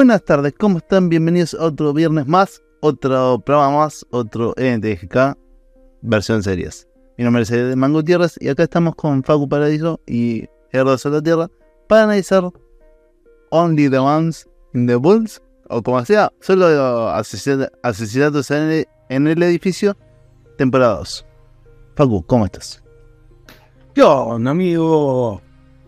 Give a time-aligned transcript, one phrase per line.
[0.00, 1.10] Buenas tardes, ¿cómo están?
[1.10, 5.36] Bienvenidos a otro viernes más, otro programa más, otro NTGK,
[6.00, 6.88] versión series.
[7.18, 11.50] Mi nombre es Mango Tierras y acá estamos con Facu Paradiso y Gerardo la Tierra
[11.86, 12.50] para analizar
[13.50, 18.86] Only the Ones in the Bulls, o como sea, solo asesinatos en
[19.26, 19.98] el, edificio,
[20.56, 21.26] temporada 2.
[21.96, 22.82] Facu, ¿cómo estás?
[23.92, 25.42] ¿Qué onda, amigo?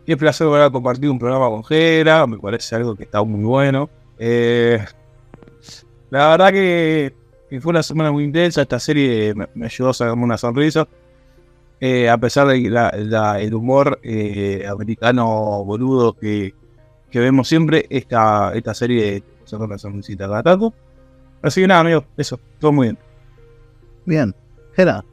[0.04, 3.42] Qué placer volver a compartir un programa con Jera, me parece algo que está muy
[3.44, 3.88] bueno.
[4.18, 4.84] Eh,
[6.10, 7.14] la verdad que,
[7.60, 10.86] fue una semana muy intensa, esta serie me, ayudó a sacarme una sonrisa.
[11.80, 16.54] Eh, a pesar del humor eh, americano boludo que,
[17.12, 20.72] vemos siempre, esta, esta serie sacó una sonrisita cada tanto.
[21.42, 22.98] Así que nada, amigo, eso, todo muy bien.
[24.06, 24.34] Bien.
[24.74, 25.04] Jera,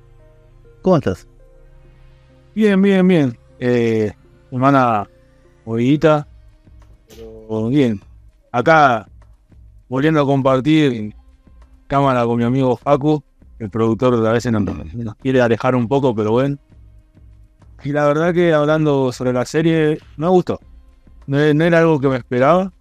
[0.82, 1.28] ¿cómo estás?
[2.56, 3.38] Bien, bien, bien.
[3.60, 4.12] Eh,
[4.50, 5.10] semana
[5.66, 6.28] movidita,
[7.08, 8.00] pero bien.
[8.52, 9.08] Acá,
[9.88, 11.16] volviendo a compartir
[11.88, 13.24] cámara con mi amigo Facu,
[13.60, 16.58] el productor a veces nos, quiere alejar un poco, pero bueno.
[17.84, 20.60] Y la verdad que hablando sobre la serie, me gustó.
[21.28, 22.72] No, era algo que me esperaba.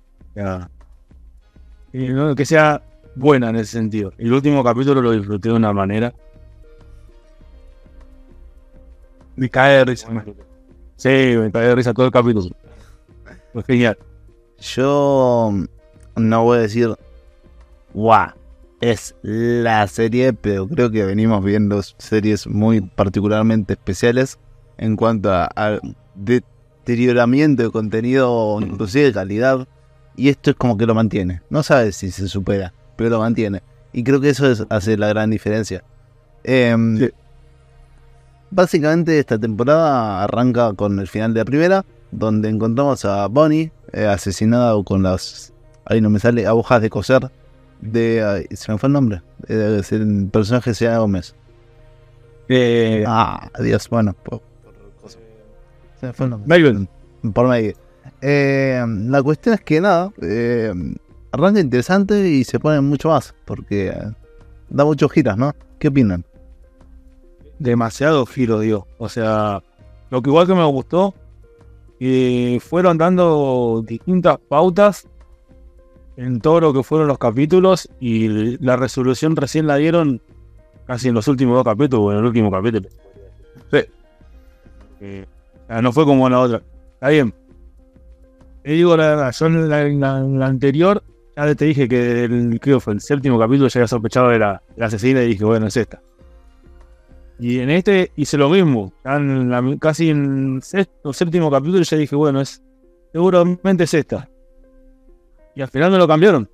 [1.93, 2.83] que sea
[3.15, 4.13] buena en ese sentido.
[4.19, 6.15] Y el último capítulo lo disfruté de una manera.
[9.37, 10.09] Me cae de risa.
[10.97, 12.57] Sí, me cae de risa todo el capítulo.
[13.53, 13.99] Fue genial.
[14.61, 15.53] Yo
[16.17, 16.95] no voy a decir,
[17.95, 18.31] guau,
[18.81, 24.39] es la serie, pero creo que venimos viendo series muy particularmente especiales
[24.77, 25.81] en cuanto al
[26.15, 29.69] deterioramiento de contenido, inclusive de calidad.
[30.17, 31.43] Y esto es como que lo mantiene.
[31.51, 33.63] No sabes si se supera, pero lo mantiene.
[33.93, 35.85] Y creo que eso hace la gran diferencia.
[36.45, 37.11] Em, sí.
[38.51, 44.07] Básicamente esta temporada arranca con el final de la primera, donde encontramos a Bonnie eh,
[44.07, 45.53] asesinada con las,
[45.85, 47.31] ahí no me sale, agujas de coser
[47.81, 51.35] de, se me fue el nombre, eh, el personaje se llama Gómez.
[52.49, 54.41] Eh, ah, Dios, bueno, por,
[56.01, 56.89] se me fue el nombre.
[57.33, 57.75] Por Megan.
[58.21, 60.11] Eh, la cuestión es que nada,
[61.31, 63.95] arranca interesante y se pone mucho más, porque
[64.71, 65.55] da muchos giras, ¿no?
[65.79, 66.25] ¿Qué opinan?
[67.59, 68.87] demasiado giro dio.
[68.99, 69.63] O sea,
[70.11, 71.15] lo que igual que me gustó,
[71.99, 75.07] y fueron dando distintas pautas
[76.17, 80.21] en todo lo que fueron los capítulos y la resolución recién la dieron
[80.87, 82.89] casi en los últimos dos capítulos o en el último capítulo.
[83.71, 83.79] Sí.
[85.01, 85.27] Eh,
[85.83, 86.63] no fue como la otra.
[86.95, 87.35] Está bien.
[88.63, 91.03] Te digo la verdad, yo en la, anterior
[91.37, 94.63] ya te dije que el, creo fue el séptimo capítulo ya había sospechado de la,
[94.75, 96.01] de la asesina y dije, bueno, es esta.
[97.39, 98.93] Y en este hice lo mismo.
[99.81, 102.63] casi en el sexto, séptimo capítulo ya dije, bueno, es
[103.13, 104.29] seguramente es esta.
[105.55, 106.49] Y al final me lo cambiaron.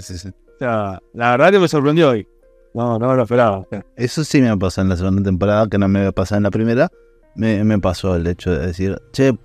[0.00, 0.28] Sí, sí.
[0.28, 2.26] O sea, la verdad que me sorprendió hoy.
[2.74, 3.66] No, no me lo esperaba.
[3.96, 6.50] Eso sí me pasó en la segunda temporada, que no me había pasado en la
[6.50, 6.90] primera.
[7.34, 9.36] Me, me pasó el hecho de decir, che,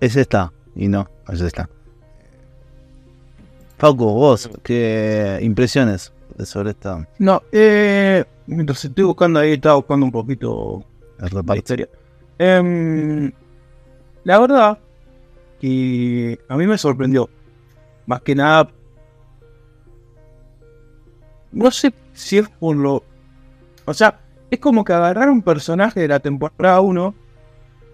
[0.00, 0.52] es esta.
[0.74, 1.68] Y no, es esta.
[3.78, 6.12] Fauco, vos, ¿qué impresiones
[6.44, 7.08] sobre esta?
[7.18, 10.84] No, eh, mientras estoy buscando ahí, estaba buscando un poquito
[11.18, 11.88] la historia.
[12.38, 13.32] Em,
[14.24, 14.78] la verdad
[15.60, 17.28] que a mí me sorprendió.
[18.06, 18.68] Más que nada,
[21.52, 23.02] no sé si es por lo...
[23.84, 24.20] O sea,
[24.50, 27.14] es como que agarrar un personaje de la temporada 1.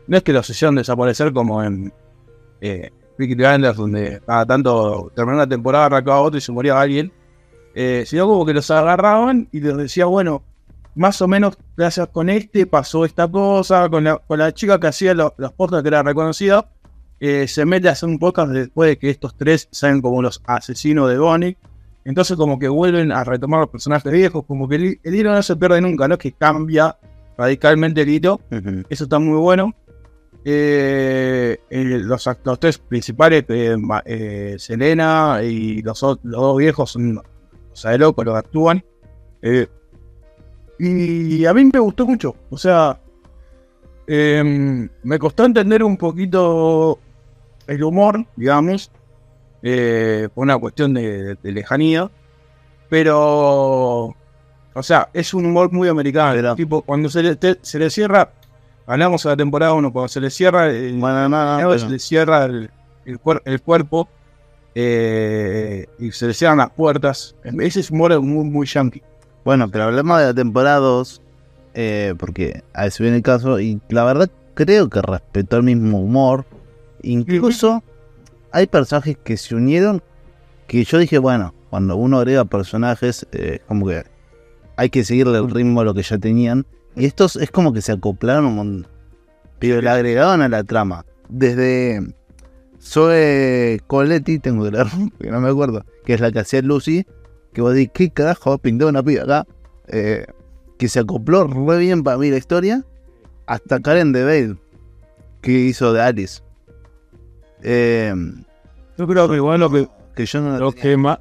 [0.07, 1.93] No es que lo hicieron desaparecer como en
[2.61, 2.91] eh,
[3.77, 7.13] donde cada tanto terminó una temporada, arrancaba otro y se moría alguien
[7.75, 10.43] eh, sino como que los agarraban y les decía, bueno,
[10.95, 14.89] más o menos gracias con este pasó esta cosa, con la, con la chica que
[14.89, 16.69] hacía los, los que era reconocida,
[17.21, 20.43] eh, se mete a hacer un podcast después de que estos tres sean como los
[20.45, 21.57] asesinos de Bonnie.
[22.05, 25.41] Entonces como que vuelven a retomar los personajes viejos, como que el, el hilo no
[25.41, 26.19] se pierde nunca, ¿no?
[26.19, 26.97] Que cambia
[27.39, 28.41] radicalmente el hilo.
[28.91, 29.73] Eso está muy bueno.
[30.45, 33.45] Eh, los, los, tres principales,
[34.61, 37.23] Selena y los, los, dos viejos son
[37.73, 38.85] o sea, de loco, lo actúan.
[39.41, 39.67] Eh,
[40.79, 42.35] y a mí me gustó mucho.
[42.51, 42.99] O sea,
[44.07, 46.99] em, me costó entender un poquito
[47.67, 48.91] el humor, digamos,
[49.63, 52.11] eh, por una cuestión de, lejanía.
[52.89, 54.15] Pero,
[54.75, 56.55] o sea, es un humor muy americano.
[56.55, 58.33] Tipo, cuando se le, se le cierra,
[58.87, 61.01] hablamos de la temporada 1, cuando se le cierra, el,
[61.79, 62.71] se le cierra el,
[63.05, 64.09] el cuerpo
[64.75, 67.35] eh, y se le cierran las puertas.
[67.45, 69.03] Ese es humor muy, muy yankee.
[69.45, 71.23] Bueno, pero hablemos de la temporada 2,
[71.75, 76.01] eh, porque a eso viene el caso, y la verdad creo que respetó el mismo
[76.01, 76.45] humor.
[77.03, 77.83] Incluso
[78.53, 80.03] hay personajes que se unieron
[80.67, 84.05] que yo dije, bueno, cuando uno agrega personajes, eh, como que
[84.77, 86.67] hay que seguirle el ritmo a lo que ya tenían.
[86.97, 88.93] Y estos es como que se acoplaron un montón.
[89.59, 91.05] Pero le agregaban a la trama.
[91.29, 92.15] Desde
[92.83, 94.87] Zoe Coletti, tengo que leer,
[95.17, 97.07] porque no me acuerdo, que es la que hacía Lucy,
[97.53, 99.47] que vos decís, ¿qué carajo pintó una piba acá?
[99.89, 100.27] Eh,
[100.79, 102.85] que se acopló re bien para mí la historia.
[103.47, 104.57] Hasta Karen DeVale,
[105.41, 106.41] que hizo de Alice.
[107.63, 108.15] Eh,
[108.99, 111.19] Yo creo que igual lo que, que yo no la lo que más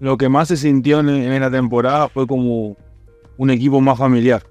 [0.00, 2.76] lo que más se sintió en, en la temporada fue como
[3.36, 4.42] un equipo más familiar.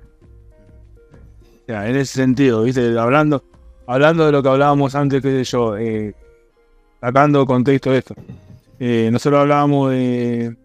[1.63, 2.97] O sea, en ese sentido, ¿viste?
[2.97, 3.43] Hablando,
[3.85, 6.15] hablando de lo que hablábamos antes, qué sé yo, eh,
[7.01, 8.15] sacando contexto de esto.
[8.79, 10.55] Eh, nosotros hablábamos de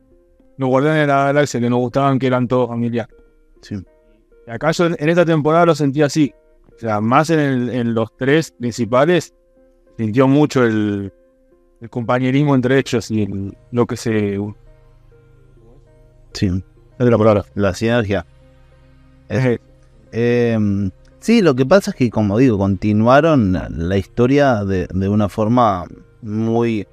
[0.58, 3.14] los guardianes de la galaxia que nos gustaban que eran todos familiares.
[3.62, 3.76] Sí.
[4.46, 6.32] Y acá yo en esta temporada lo sentí así.
[6.76, 9.34] O sea, más en, el- en los tres principales,
[9.96, 11.12] sintió mucho el,
[11.80, 14.38] el compañerismo entre ellos y el- lo que se.
[16.32, 16.46] Sí,
[16.98, 17.44] Es la palabra.
[17.54, 18.26] la sinergia.
[19.28, 19.58] Es- Eh,
[20.12, 25.28] Eh, sí, lo que pasa es que, como digo, continuaron la historia de, de una
[25.28, 25.84] forma
[26.26, 26.86] muy...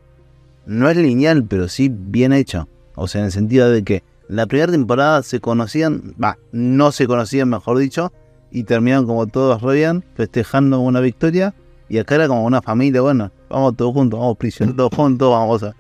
[0.66, 2.68] No es lineal, pero sí bien hecha.
[2.96, 7.08] O sea, en el sentido de que la primera temporada se conocían, va, no se
[7.08, 8.14] conocían, mejor dicho,
[8.52, 11.54] y terminaron como todos re festejando una victoria.
[11.90, 15.64] Y acá era como una familia, bueno, vamos todos juntos, vamos prisioneros todos juntos, vamos
[15.64, 15.76] a...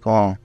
[0.00, 0.38] Como...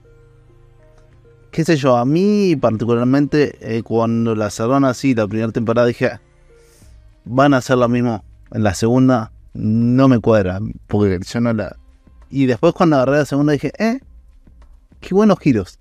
[1.51, 6.07] Qué sé yo, a mí particularmente eh, cuando la cerraron así la primera temporada dije,
[6.07, 6.21] "Ah,
[7.25, 11.75] van a hacer lo mismo en la segunda, no me cuadra, porque yo no la...
[12.29, 13.99] Y después cuando agarré la segunda dije, eh,
[14.99, 15.79] qué buenos giros.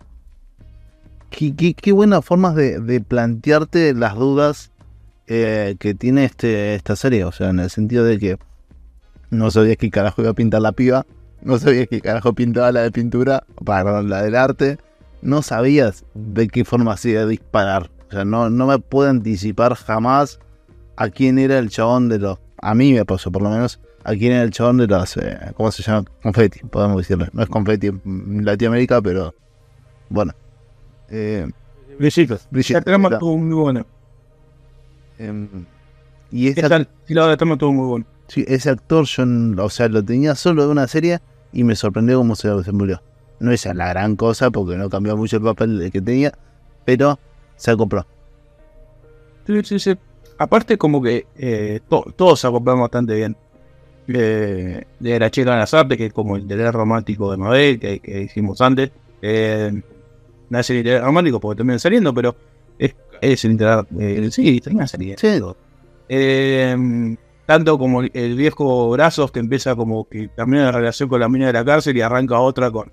[1.31, 4.71] Qué, qué- qué buenas formas de, plantearte las dudas
[5.27, 7.25] eh, que tiene este, esta serie.
[7.25, 8.39] O sea, en el sentido de que
[9.31, 11.05] no sabías qué carajo iba a pintar la piba,
[11.43, 14.79] no sabías qué carajo pintaba la de pintura, perdón, la del arte,
[15.21, 17.91] no sabías de qué forma se iba a disparar.
[18.09, 20.41] O sea, no, no me puedo anticipar jamás
[20.97, 22.39] a quién era el chabón de los.
[22.61, 25.16] A mí me pasó, por lo menos, a quién era el chabón de los.
[25.16, 26.05] eh, ¿Cómo se llama?
[26.22, 27.28] Confetti, podemos decirle.
[27.32, 29.34] No es confetti en Latinoamérica, pero.
[30.08, 30.32] Bueno.
[31.10, 31.46] Eh,
[31.99, 32.46] Brillitos.
[32.50, 33.16] Brillitos, La trama claro.
[33.26, 33.87] estuvo muy buena.
[35.19, 35.49] em,
[36.31, 36.69] y Esta-
[37.08, 38.06] la la trama estuvo muy buena.
[38.28, 39.25] sí, ese actor, yo,
[39.64, 41.20] o sea, lo tenía solo de una serie
[41.52, 43.02] y me sorprendió cómo se desenvolvió.
[43.40, 46.32] No es la gran cosa porque no cambió mucho el papel que tenía,
[46.84, 47.19] pero
[47.56, 48.06] se compró.
[49.46, 49.96] Sí, sí, sí.
[50.38, 53.37] Aparte, como que eh, to- todos se acoplaron bastante bien.
[54.10, 58.22] Eh, de la las artes, que es como el interés romántico de Mabel, que, que
[58.22, 58.90] hicimos antes.
[59.20, 59.82] Eh,
[60.50, 62.34] es el interés romántico porque termina saliendo, pero
[62.78, 63.84] es, es el interés.
[63.99, 65.56] eh, sí, termina saliendo.
[66.08, 71.20] Eh, tanto como el, el viejo Brazos, que empieza como que termina la relación con
[71.20, 72.90] la mina de la cárcel y arranca otra con.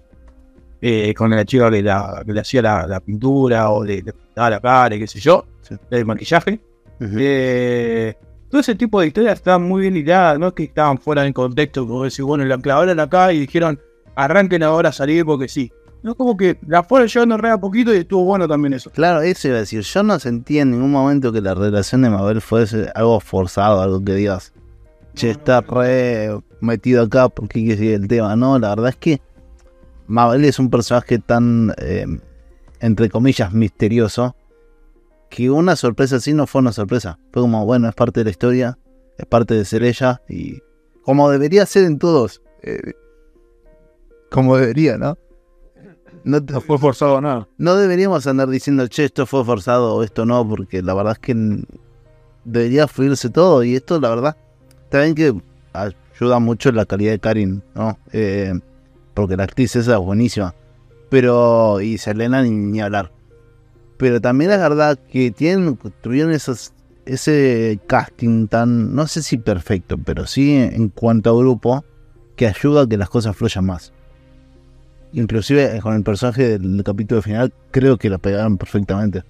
[0.81, 4.11] eh, con la chica que, la- que le hacía la, la pintura o le, le
[4.13, 5.75] pintaba la cara y qué sé yo, Sí.
[5.91, 6.59] el maquillaje.
[6.99, 8.13] Eh,
[8.49, 11.33] todo ese tipo de historias estaban muy bien hiladas, no es que estaban fuera de
[11.33, 13.79] contexto, como decir, bueno, la clavaron acá y dijeron,
[14.15, 15.71] arranquen ahora a salir porque sí.
[16.03, 18.91] No, como que la fueron llevando re a poquito y estuvo bueno también eso.
[18.91, 19.81] Claro, eso iba a decir.
[19.81, 24.03] Yo no sentí en ningún momento que la relación de Mabel fuese algo forzado, algo
[24.05, 24.53] que digas,
[25.15, 26.29] che, está re
[26.61, 28.35] metido acá porque hay que seguir el tema.
[28.35, 29.21] No, la verdad es que
[30.05, 32.05] Mabel es un personaje tan, eh,
[32.81, 34.35] entre comillas, misterioso,
[35.35, 37.19] que una sorpresa así no fue una sorpresa.
[37.33, 38.77] Fue como, bueno, es parte de la historia,
[39.17, 40.59] es parte de ser ella, y
[41.03, 42.41] como debería ser en todos.
[42.63, 42.93] eh,
[44.31, 45.17] como debería, ¿no?
[46.23, 47.47] No te- No fue forzado nada.
[47.57, 51.19] no deberíamos andar diciendo, che, esto fue forzado o esto no, porque la verdad es
[51.19, 51.63] que
[52.45, 53.63] debería fluirse todo.
[53.63, 54.37] Y esto, la verdad,
[54.89, 55.35] también que
[55.73, 57.97] ayuda mucho la calidad de Karin, ¿no?
[58.13, 58.53] Eh,
[59.13, 60.55] porque la actriz esa es buenísima.
[61.09, 63.11] Pero, y Selena ni, ni hablar.
[63.97, 66.73] Pero también es verdad que tienen, tuvieron esos,
[67.05, 71.83] ese casting tan, no sé si perfecto, pero sí en cuanto a grupo,
[72.35, 73.93] que ayuda a que las cosas fluyan más.
[75.13, 79.23] Inclusive eh, con el personaje del capítulo final, creo que lo pegaron perfectamente.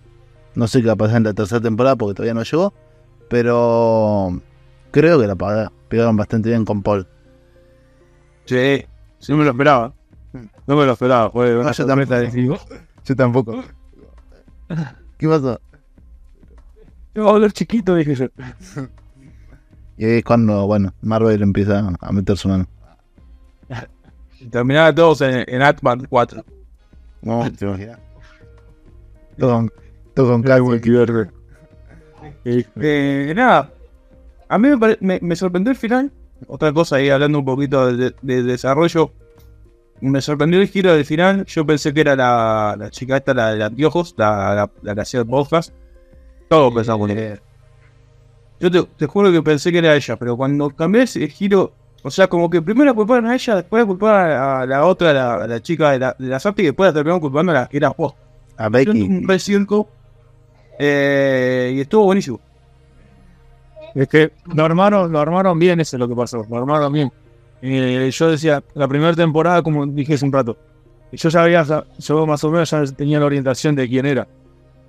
[0.56, 2.74] No sé qué va a pasar en la tercera temporada porque todavía no llegó,
[3.30, 4.42] pero
[4.90, 7.06] creo que la pega- pegaron bastante bien con Paul.
[8.46, 8.84] Sí,
[9.20, 9.94] sí me lo esperaba.
[10.66, 12.60] No me lo esperaba, fue una No, yo tampoco.
[13.06, 13.64] Yo tampoco.
[15.18, 15.60] ¿Qué pasó?
[17.14, 18.28] "Yo voy a volver chiquito, dije yo.
[19.98, 22.68] Y ahí es cuando, bueno, Marvel empieza a meter su mano.
[24.42, 26.44] Y terminaba todos en, en Ant-Man 4.
[27.22, 27.98] No, te imaginas.
[29.40, 29.72] Todo con,
[30.14, 30.44] todo con.
[32.44, 33.72] Eh, nada,
[34.50, 36.12] a mí me, pare- me, me sorprendió el final.
[36.48, 39.14] Otra cosa ahí, hablando un poquito de, de desarrollo.
[40.02, 41.46] Me sorprendió el giro del final.
[41.46, 44.96] Yo pensé que era la, la chica esta, la de los anteojos, la, la, la
[44.96, 45.74] que hacía el podcast.
[46.48, 46.72] Todo
[47.08, 47.42] en ella.
[48.60, 51.74] Yo te, te juro que pensé que era ella, pero cuando cambié ese giro,
[52.04, 55.48] o sea, como que primero culparon a ella, después culparon a la otra, la, a
[55.48, 57.78] la chica de la, de la Sapti, y después la terminaron culpando a la que
[57.78, 58.14] era vos.
[58.58, 59.08] A Becky.
[60.80, 62.40] eh, y estuvo buenísimo.
[63.94, 67.12] Es que lo armaron, lo armaron bien, eso es lo que pasó, lo armaron bien.
[67.62, 70.58] Eh, yo decía, la primera temporada, como dije hace un rato,
[71.12, 71.66] yo ya había,
[72.00, 74.28] yo más o menos ya tenía la orientación de quién era.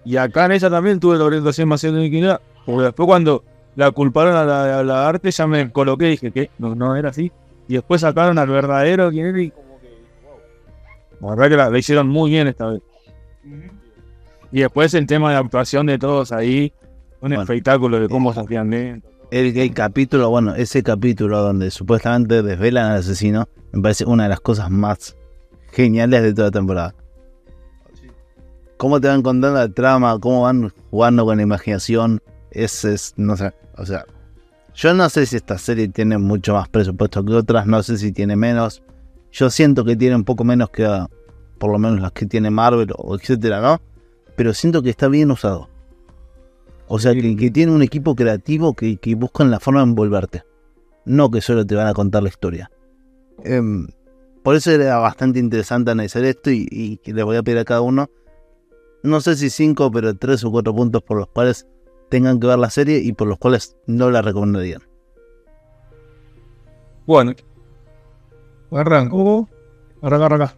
[0.04, 2.82] Y acá en ella también tuve la orientación más o menos de quién era, porque
[2.84, 3.44] después cuando
[3.76, 6.50] la culparon a la, a la arte ya me coloqué y dije, ¿qué?
[6.58, 7.30] No, no era así.
[7.68, 9.88] Y después sacaron al verdadero quién era y como que,
[11.20, 11.30] wow.
[11.30, 12.82] La verdad que la, la hicieron muy bien esta vez.
[14.52, 16.72] Y después el tema de actuación de todos ahí,
[17.20, 17.42] un Bueno.
[17.42, 19.10] espectáculo de cómo se hacían dentro.
[19.30, 24.28] El, el capítulo, bueno, ese capítulo donde supuestamente desvelan al asesino, me parece una de
[24.28, 25.16] las cosas más
[25.72, 26.94] geniales de toda la temporada.
[28.76, 33.36] Cómo te van contando la trama, cómo van jugando con la imaginación, ese es, no
[33.36, 34.04] sé, o sea,
[34.74, 38.12] yo no sé si esta serie tiene mucho más presupuesto que otras, no sé si
[38.12, 38.82] tiene menos,
[39.32, 40.86] yo siento que tiene un poco menos que
[41.58, 43.80] por lo menos las que tiene Marvel o etcétera, ¿no?
[44.36, 45.68] Pero siento que está bien usado.
[46.88, 50.42] O sea, que, que tiene un equipo creativo que, que buscan la forma de envolverte.
[51.04, 52.70] No que solo te van a contar la historia.
[53.44, 53.86] Em,
[54.42, 57.64] por eso era bastante interesante analizar esto y, y que le voy a pedir a
[57.64, 58.08] cada uno,
[59.02, 61.66] no sé si cinco, pero tres o cuatro puntos por los cuales
[62.08, 64.82] tengan que ver la serie y por los cuales no la recomendarían.
[67.06, 67.34] Bueno,
[68.70, 69.48] Arranco.
[70.02, 70.56] Arranca, arranca.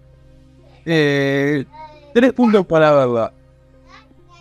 [0.84, 1.64] Eh,
[2.14, 3.32] tres puntos para verla.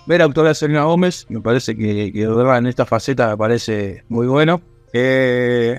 [0.08, 4.26] Ver a autora Selena Gómez, me parece que, que en esta faceta me parece muy
[4.26, 4.62] bueno.
[4.94, 5.78] Eh,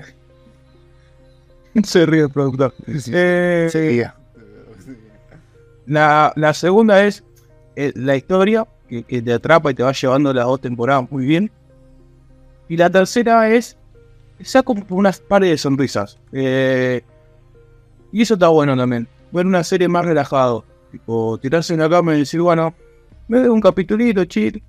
[1.83, 2.75] se ríe el productor.
[2.87, 4.07] Eh,
[5.87, 7.23] la, la segunda es
[7.75, 11.25] eh, la historia, que, que te atrapa y te va llevando las dos temporadas muy
[11.25, 11.49] bien.
[12.67, 13.77] Y la tercera es,
[14.43, 16.19] saca como unas pares de sonrisas.
[18.11, 19.07] Y eso está bueno también.
[19.31, 20.65] Ver una serie más relajado.
[20.91, 22.75] Tipo, tirarse en la cama y decir, bueno,
[23.29, 24.61] me veo un capitulito, chill.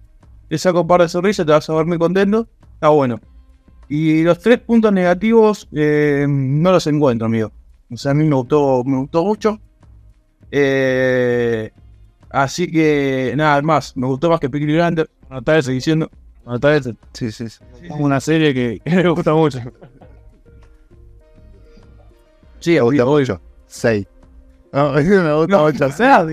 [0.48, 2.46] Te saco un par de sonrisas, te vas a ver muy contento.
[2.74, 3.20] Está bueno.
[3.88, 7.50] Y los tres puntos negativos eh, no los encuentro, amigo.
[7.90, 9.58] O sea, a mí me gustó, me gustó mucho.
[10.50, 11.70] Eh,
[12.28, 13.96] así que, nada más.
[13.96, 15.10] Me gustó más que Peaky Blinders.
[15.28, 16.10] Anotá ese diciendo.
[16.44, 16.94] Anotá ese.
[17.12, 17.58] Sí, sí, sí.
[17.82, 19.58] Es una serie que, que me gusta mucho.
[22.60, 23.40] Sí, Me gusta mucho.
[23.66, 24.06] Seis.
[24.72, 25.86] No, es que me gusta No, mucho.
[25.86, 26.26] o sea,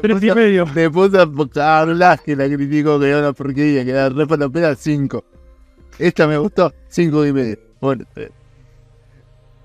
[0.00, 0.66] Tres y medio.
[0.66, 1.18] Me puse
[1.60, 5.24] a hablar que la criticó que era una porquería, que era re palopera 5.
[5.98, 7.58] Esta me gustó, 5 y medio.
[7.80, 8.30] Bueno, eh,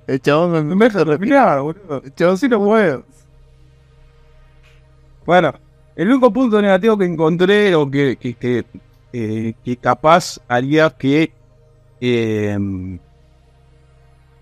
[0.08, 2.02] el chabón me, deja respirar, boludo.
[2.04, 3.04] el chabón Sí, no puedo.
[5.26, 5.54] Bueno,
[5.96, 8.66] el único punto negativo que encontré, o que, que, que,
[9.14, 11.34] eh, que capaz haría que
[12.00, 12.58] eh,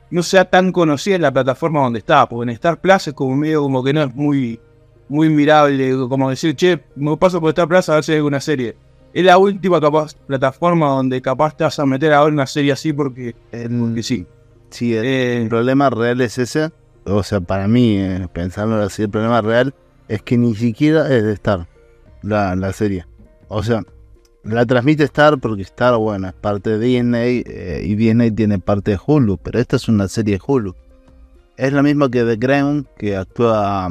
[0.10, 3.36] no sea tan conocida en la plataforma donde está, porque en Star Plus es como
[3.36, 4.60] medio como que no es muy,
[5.08, 8.40] muy mirable, como decir, che, me paso por Star Plus a ver si hay alguna
[8.40, 8.76] serie.
[9.14, 12.74] Es la última capaz plataforma donde capaz te vas a meter a ver una serie
[12.74, 14.26] así porque, porque sí.
[14.70, 16.72] sí, el, Eh, el problema real es ese.
[17.06, 19.74] O sea, para mí, eh, pensándolo así, el problema real
[20.08, 21.68] es que ni siquiera es de Star
[22.24, 23.06] la, la serie.
[23.48, 23.84] O sea,
[24.44, 28.92] la transmite Star porque Star, bueno, es parte de Disney eh, y Disney tiene parte
[28.92, 30.76] de Hulu, pero esta es una serie de Hulu.
[31.58, 33.90] Es la misma que The Crown, que actúa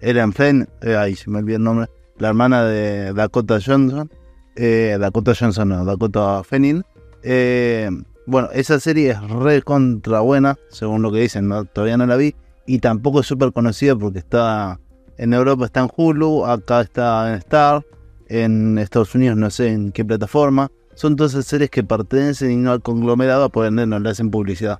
[0.00, 1.88] Ellen Flynn, eh, ahí se me olvidó el nombre,
[2.18, 4.10] la hermana de Dakota Johnson,
[4.56, 6.82] eh, Dakota Johnson no, Dakota Fanning.
[7.22, 7.90] Eh,
[8.26, 11.64] bueno, esa serie es re contra buena, según lo que dicen, ¿no?
[11.64, 12.34] todavía no la vi,
[12.66, 14.78] y tampoco es súper conocida porque está
[15.20, 17.84] en Europa está en Hulu, acá está en Star,
[18.28, 20.70] en Estados Unidos no sé en qué plataforma.
[20.94, 24.30] Son todas esas series que pertenecen y no al conglomerado, por ende no le hacen
[24.30, 24.78] publicidad.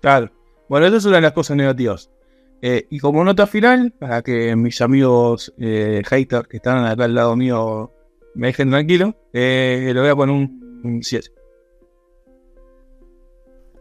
[0.00, 0.30] Claro.
[0.68, 2.08] Bueno, esa es una de las cosas negativas.
[2.62, 7.14] Eh, y como nota final, para que mis amigos eh, haters que están acá al
[7.14, 7.92] lado mío
[8.34, 11.30] me dejen tranquilo, eh, le voy a poner un, un 7.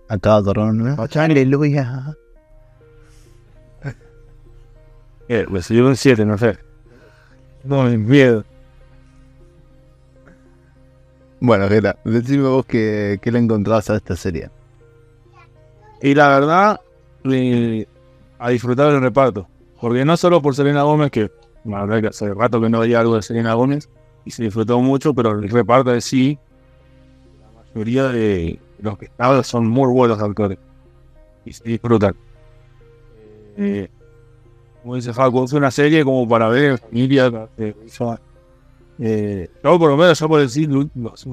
[0.08, 2.16] Acá Torrón, Aleluya.
[5.28, 6.58] Eh, me salió un 7, no sé.
[7.64, 8.46] No, me miedo.
[11.40, 14.50] Bueno, Gera, decime vos que, que le encontrás a esta serie.
[16.02, 16.82] Y la verdad,
[17.24, 17.88] eh,
[18.46, 19.48] a disfrutar del reparto.
[19.82, 21.32] Porque no solo por Selena Gómez, que
[21.64, 23.90] la verdad que hace rato que no veía algo de Selena Gómez,
[24.24, 26.38] y se disfrutó mucho, pero el reparto de sí,
[27.42, 30.60] la mayoría de los que estaban son muy buenos actores.
[31.44, 32.16] y se disfrutan.
[33.58, 33.90] Eh,
[34.84, 37.50] como dice Facu, es una serie como para ver en familia.
[37.58, 41.30] eh, yo por lo menos, yo por decir, los así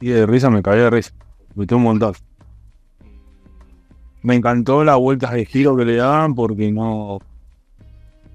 [0.00, 1.12] de risa me caí de risa.
[1.54, 2.12] Me un montón.
[4.22, 7.18] Me encantó las vueltas de giro que le daban porque no.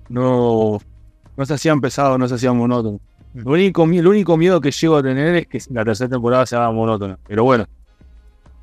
[0.09, 0.79] No.
[1.35, 3.01] No se hacían pesados, no se hacían monótonos.
[3.33, 6.45] Lo único, mi- el único miedo que llego a tener es que la tercera temporada
[6.45, 7.17] se haga monótona.
[7.27, 7.65] Pero bueno.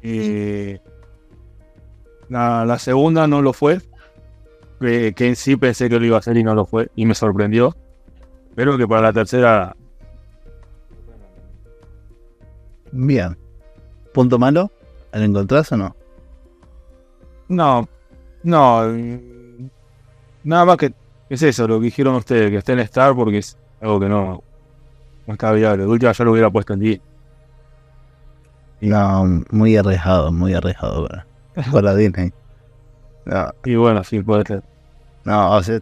[0.02, 0.78] Eh,
[2.28, 3.80] la, la segunda no lo fue.
[4.80, 6.90] Que, que en sí pensé que lo iba a hacer y no lo fue.
[6.94, 7.76] Y me sorprendió.
[8.48, 9.76] Espero que para la tercera.
[12.92, 13.36] Bien.
[14.14, 14.70] ¿Punto malo?
[15.12, 15.96] ¿Lo encontrás o no?
[17.50, 17.86] No.
[18.42, 18.82] No.
[20.44, 20.94] Nada más que.
[21.28, 24.42] Es eso, lo que dijeron ustedes, que esté en Star porque es algo que no.
[25.26, 25.82] No está viable.
[25.84, 27.00] De última ya lo hubiera puesto en 10.
[28.80, 31.26] No, muy arriesgado, muy arriesgado para,
[31.70, 32.32] para Disney.
[33.26, 34.62] No, Y bueno, sí, puede ser.
[35.24, 35.80] no, o sea,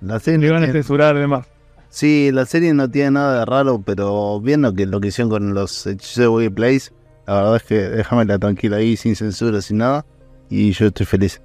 [0.00, 1.46] la serie Le van a tiene- censurar además.
[1.90, 5.52] Sí, la serie no tiene nada de raro, pero viendo que lo que hicieron con
[5.54, 6.92] los hechizos de Place,
[7.26, 10.06] la verdad es que déjamela tranquila ahí, sin censura, sin nada,
[10.50, 11.40] y yo estoy feliz.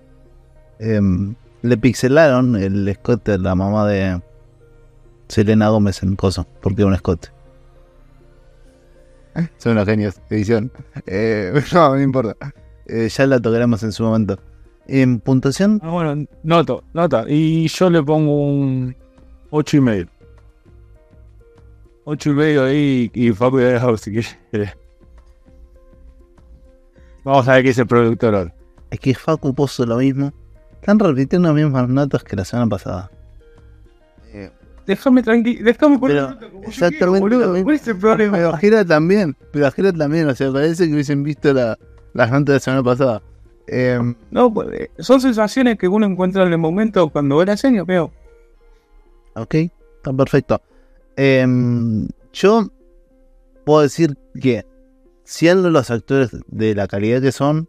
[0.79, 4.21] Em, le pixelaron el escote de la mamá de
[5.29, 7.29] Selena Gómez en Coso, porque era un escote.
[9.57, 10.71] Son unos genios, edición.
[11.05, 12.35] Eh, no, no importa.
[12.87, 14.39] Eh, ya la tocaremos en su momento.
[14.87, 17.25] En puntuación, Ah, bueno, noto, nota.
[17.27, 18.95] Y yo le pongo un
[19.49, 20.07] 8 y medio.
[22.05, 24.27] 8 y medio ahí y Facu ya dejado si quiere.
[27.23, 28.53] Vamos a ver qué dice el productor ahora.
[28.91, 30.33] Es que Facu puso lo mismo.
[30.73, 33.11] Están repitiendo las mismas notas que la semana pasada.
[34.85, 37.51] Déjame tranquilo, déjame poner Pero, exactamente boludo.
[37.53, 37.63] mismo.
[37.63, 38.37] ¿Cuál es el problema?
[38.37, 41.77] Pero Jera también, pero también, o sea, parece que hubiesen visto la,
[42.13, 43.21] las notas de la semana pasada.
[43.67, 47.57] Eh, No, pues, eh, son sensaciones que uno encuentra en el momento cuando ve la
[47.57, 48.11] serie, veo.
[49.33, 50.61] ok, está perfecto.
[51.17, 51.47] Eh,
[52.31, 52.69] yo
[53.65, 54.65] puedo decir que,
[55.23, 57.67] siendo los actores de la calidad que son,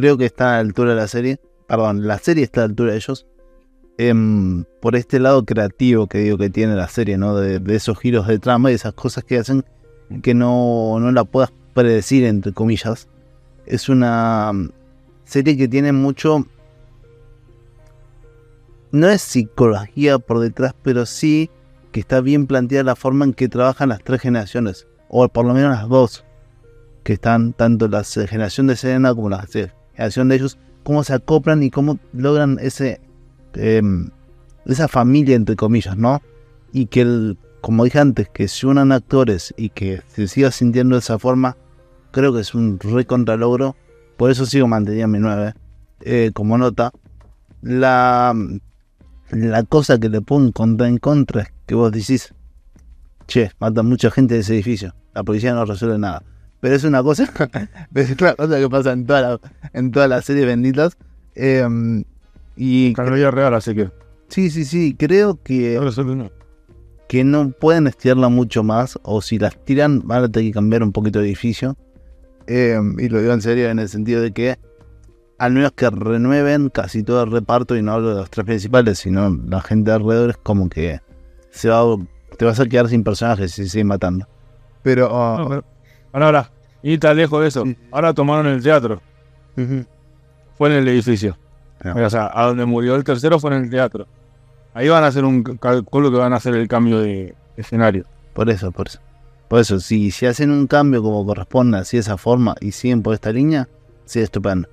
[0.00, 1.40] creo que está a la altura de la serie.
[1.66, 3.26] Perdón, la serie está a la altura de ellos.
[3.98, 7.34] Em, por este lado creativo que digo que tiene la serie, ¿no?
[7.36, 9.64] De, de esos giros de trama y esas cosas que hacen
[10.22, 13.08] que no, no la puedas predecir, entre comillas.
[13.66, 14.70] Es una mm,
[15.24, 16.46] serie que tiene mucho.
[18.90, 21.50] No es psicología por detrás, pero sí
[21.92, 25.54] que está bien planteada la forma en que trabajan las tres generaciones, o por lo
[25.54, 26.24] menos las dos,
[27.02, 29.38] que están tanto la generación de Serena como la
[29.98, 33.00] generación de ellos, cómo se acoplan y cómo logran ese
[33.54, 34.08] em,
[34.64, 36.22] esa familia entre comillas, ¿no?
[36.72, 40.94] Y que el, como dije antes, que se unan actores y que se siga sintiendo
[40.94, 41.56] de esa forma,
[42.12, 43.76] creo que es un re contralogro.
[44.16, 45.54] Por eso sigo manteniendo mi 9
[46.00, 46.92] eh, como nota.
[47.62, 48.34] La,
[49.30, 52.34] la cosa que le pongo contra, en contra es que vos decís,
[53.26, 54.94] che, matan mucha gente de ese edificio.
[55.14, 56.22] La policía no resuelve nada.
[56.60, 57.30] Pero es una cosa,
[57.92, 59.40] pero es una cosa que pasa en toda la,
[59.72, 60.96] en todas las series benditas.
[61.34, 62.04] Em,
[62.56, 63.90] y real, así que.
[64.28, 65.78] sí, sí, sí, creo que
[67.08, 70.82] que no pueden estirarla mucho más, o si las tiran, van a tener que cambiar
[70.82, 71.76] un poquito de edificio.
[72.46, 74.58] Eh, y lo digo en serio, en el sentido de que,
[75.38, 78.98] al menos que renueven casi todo el reparto, y no hablo de los tres principales,
[78.98, 81.00] sino la gente de alrededor, es como que
[81.50, 81.82] se va,
[82.36, 84.28] te vas a quedar sin personajes si siguen matando.
[84.82, 85.64] Pero, oh, No, pero-
[86.12, 86.50] Ahora, ahora.
[86.82, 87.64] Y está lejos de eso.
[87.64, 87.76] Sí.
[87.90, 89.00] Ahora tomaron el teatro.
[90.56, 91.36] Fue en el edificio.
[91.82, 91.94] Ah.
[91.96, 94.06] O sea, a donde murió el tercero fue en el teatro.
[94.74, 98.04] Ahí van a hacer un calculo que van a hacer el cambio de escenario.
[98.32, 99.00] por eso, por eso.
[99.48, 103.02] Por eso, si, si hacen un cambio como corresponde, así de esa forma, y siguen
[103.02, 103.68] por esta línea,
[104.04, 104.68] sí, estupendo.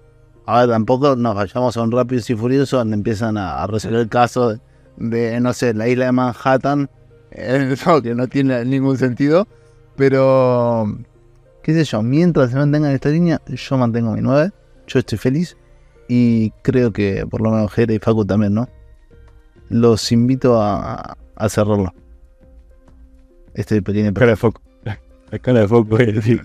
[0.45, 4.09] Ahora tampoco nos vayamos a un Rápidos y Furioso donde empiezan a, a resolver el
[4.09, 4.59] caso de,
[4.97, 6.89] de, no sé, la isla de Manhattan,
[7.31, 9.47] eh, no, que no tiene ningún sentido,
[9.95, 10.85] pero,
[11.65, 14.51] qué sé yo, mientras se mantenga en esta línea, yo mantengo mi 9,
[14.85, 15.57] yo estoy feliz,
[16.07, 18.69] y creo que por lo menos Jere y Facu también, ¿no?
[19.69, 21.91] Los invito a, a cerrarlo.
[23.55, 24.61] Este pequeño cara de foco.
[25.31, 26.43] La cara de foco es decir.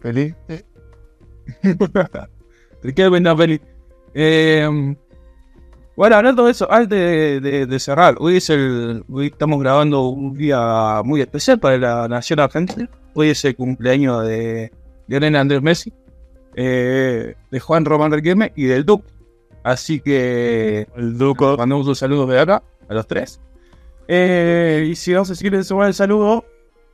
[0.00, 0.34] ¿Feliz?
[2.82, 3.60] Te queda buena peli.
[4.14, 4.96] Eh,
[5.96, 10.08] bueno, hablando de eso, antes de, de- de cerrar, hoy es el, hoy estamos grabando
[10.08, 12.88] un día muy especial para la nación argentina.
[13.14, 14.72] Hoy es el cumpleaños de
[15.08, 15.92] Lionel Andrés Messi,
[16.54, 19.08] eh, de Juan Román Riquelme y del Duque.
[19.62, 21.56] Así que El Duco.
[21.56, 23.40] mandamos un saludo de acá a los tres.
[24.08, 26.44] Eh, y si vamos a seguir sumar el saludo,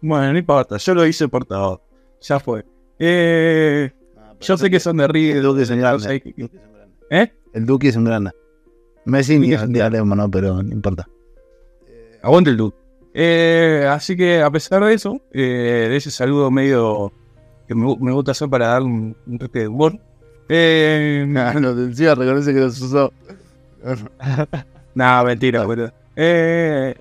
[0.01, 1.81] bueno, no importa, yo lo hice portador.
[2.21, 2.65] Ya fue.
[2.99, 3.91] Eh,
[4.41, 5.43] Yo sé que son de El River.
[5.43, 6.23] Duque no El Duque es un grande.
[7.11, 7.33] ¿Eh?
[7.53, 8.33] El Duque es un grande.
[9.05, 10.31] Messi Duque ni es un ni hablemos, ¿no?
[10.31, 11.09] Pero no importa.
[12.23, 12.77] Aguante el Duke.
[13.19, 17.13] Eh, así que a pesar de eso, eh, de ese saludo medio
[17.67, 19.99] que me, gu- me gusta hacer para dar un, un toque de humor.
[20.51, 23.13] Eh, No, no, encima reconoce que los usó.
[24.95, 25.93] Nada, mentira, boludo.
[26.15, 26.95] Eh,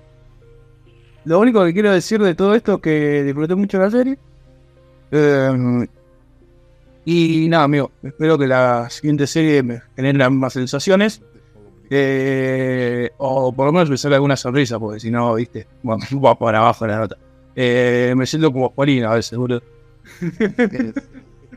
[1.24, 4.18] lo único que quiero decir de todo esto es que disfruté mucho la serie.
[5.10, 5.86] Eh,
[7.04, 11.22] y nada, amigo, espero que la siguiente serie me genere las mismas sensaciones.
[11.88, 16.38] Eh, o por lo menos me sale alguna sonrisa, porque si no, viste, bueno, va
[16.38, 17.16] para abajo la nota.
[17.54, 19.62] Eh, me siento como Juanina a veces, boludo.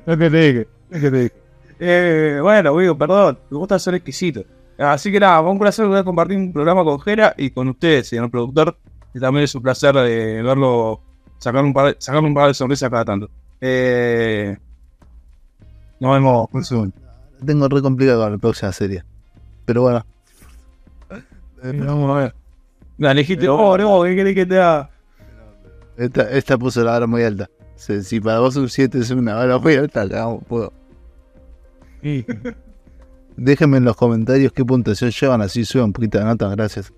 [0.05, 1.33] Es que te dije, es que te dije.
[1.79, 4.43] Eh, bueno, amigo, perdón, me gusta ser exquisito.
[4.77, 8.07] Así que nada, fue un placer poder compartir un programa con Jera y con ustedes,
[8.07, 8.77] señor productor.
[9.13, 11.01] Y también es un placer de verlo
[11.37, 13.29] sacar un par de, sacar un par de sonrisas cada tanto.
[13.59, 14.57] Eh,
[15.99, 16.95] nos vemos un segundo.
[17.45, 19.03] Tengo re complicado con la próxima serie.
[19.65, 20.05] Pero bueno.
[21.63, 22.35] Vamos a ver.
[22.97, 24.89] La elegiste, oh, no, ¿qué querés que te haga?
[25.97, 27.49] Esta, esta puso la vara muy alta.
[27.75, 30.73] Si, si para vos un 7 es una vara muy alta, acá no puedo.
[32.01, 32.25] Sí.
[33.37, 36.93] Déjenme en los comentarios qué puntuación llevan, así sube un poquito de nota, gracias.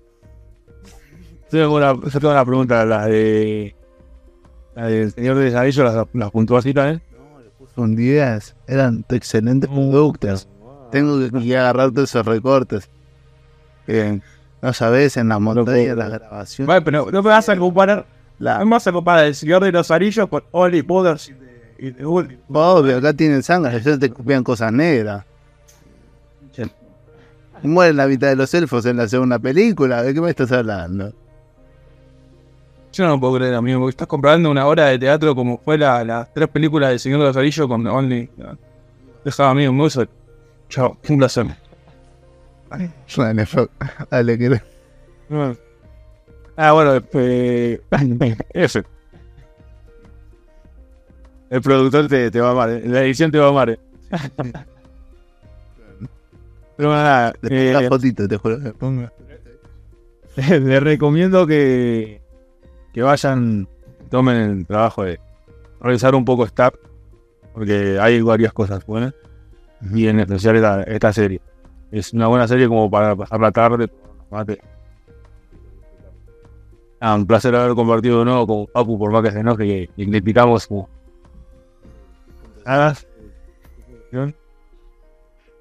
[1.52, 3.76] Yo tengo una, yo tengo una pregunta, la de.
[4.74, 7.02] La del señor de Anillo, las, las puntúas así también.
[7.76, 10.48] Un 10, eran excelentes productos.
[10.90, 12.90] Tengo que, que agarrar todos esos recortes.
[13.86, 14.20] Eh,
[14.62, 16.66] no sabes, en las montañas, las grabaciones.
[16.68, 18.06] Vale, pero no me vas a comparar,
[18.38, 21.32] La, no me vas a comparar el Señor de los Anillos con Only Brothers y
[21.32, 22.04] de, y de.
[22.48, 25.24] Obvio, acá tienen sangre, ellos te copian cosas negras.
[27.64, 31.12] Mueren la mitad de los elfos en la segunda película, ¿de qué me estás hablando?
[32.92, 36.04] Yo no puedo creer, amigo, porque estás comprando una obra de teatro como fue la-
[36.04, 38.28] las tres películas del Señor de los Anillos con Only.
[39.24, 40.06] Deja, amigo, gusta.
[40.68, 41.46] Chao, un placer.
[43.46, 43.68] Fo-
[44.10, 44.60] dale, que.
[46.56, 47.80] Ah, bueno, eh,
[48.52, 48.82] ese.
[51.50, 52.82] El productor te, te va a amar, eh.
[52.86, 53.70] la edición te va a amar.
[53.70, 53.78] eh.
[56.76, 58.58] Pero nada, pongo la eh, fotito, te juro.
[58.60, 59.08] que pongo.
[60.36, 62.20] les recomiendo que,
[62.92, 63.68] que vayan,
[64.10, 65.20] tomen el trabajo de
[65.80, 66.72] revisar un poco Stab,
[67.52, 69.14] porque hay varias cosas buenas,
[69.94, 71.40] y en especial esta, esta serie.
[71.92, 73.90] Es una buena serie como para pasar la tarde.
[77.00, 80.20] Ah, un placer haber compartido de nuevo con Papu, por más que se enoje y,
[80.22, 80.88] picamos como...
[82.64, 82.96] Nada.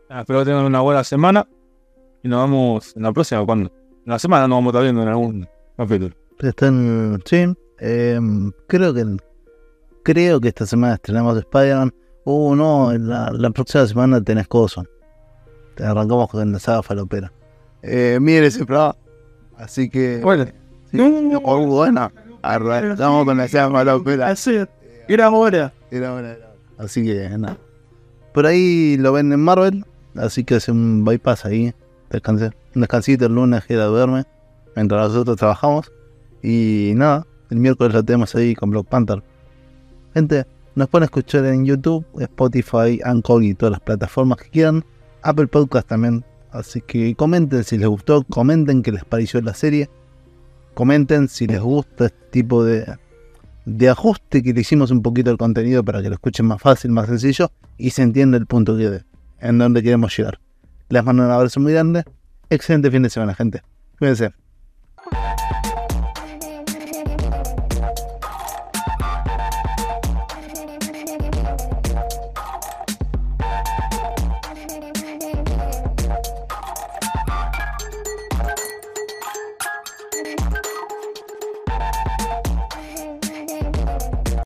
[0.10, 1.46] Ah, espero que tengan una buena semana
[2.24, 3.46] y nos vemos en la próxima.
[3.46, 3.70] ¿Cuándo?
[4.06, 6.16] En la semana nos vamos a estar viendo en algún capítulo.
[6.40, 7.46] Están, sí,
[7.80, 8.20] eh,
[8.68, 9.18] creo que
[10.04, 11.94] creo que esta semana estrenamos Spider-Man.
[12.24, 14.86] Uh, no, la, la próxima semana tenés Coso.
[15.76, 17.32] Te arrancamos con la saga falopera.
[17.82, 18.96] Eh, miren ese programa.
[19.58, 20.46] Así que, Bueno,
[20.92, 22.12] sí, muy bueno.
[22.42, 24.28] Arrancamos con la saga falopera.
[24.30, 24.70] hacer.
[25.08, 25.74] Era hora.
[25.90, 26.56] Era hora, era hora.
[26.78, 27.58] Así que nada.
[28.34, 29.86] Por ahí lo ven en Marvel.
[30.16, 31.74] Así que hace un bypass ahí.
[32.10, 32.52] Descansé.
[32.76, 34.26] Un descansito el lunes, Jera duerme.
[34.76, 35.92] Mientras nosotros trabajamos.
[36.42, 37.26] Y nada.
[37.50, 39.22] El miércoles lo tenemos ahí con Black Panther.
[40.14, 44.86] Gente, nos pueden escuchar en YouTube, Spotify, Anchor y todas las plataformas que quieran.
[45.24, 46.24] Apple Podcast también.
[46.52, 48.24] Así que comenten si les gustó.
[48.24, 49.90] Comenten qué les pareció la serie.
[50.74, 52.98] Comenten si les gusta este tipo de,
[53.66, 56.92] de ajuste que le hicimos un poquito al contenido para que lo escuchen más fácil,
[56.92, 59.04] más sencillo y se entienda el punto que de,
[59.40, 60.40] en donde queremos llegar.
[60.90, 62.04] Les mando un abrazo muy grande.
[62.50, 63.62] Excelente fin de semana, gente.
[63.98, 64.32] Cuídense.